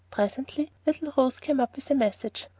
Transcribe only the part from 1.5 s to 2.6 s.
up with a message.